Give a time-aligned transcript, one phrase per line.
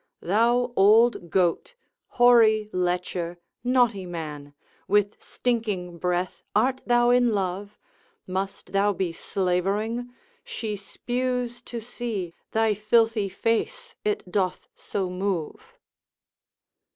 [0.23, 1.75] Thou old goat,
[2.17, 4.55] hoary lecher, naughty man,
[4.87, 7.77] With stinking breath, art thou in love?
[8.25, 10.11] Must thou be slavering?
[10.43, 15.77] she spews to see Thy filthy face, it doth so move.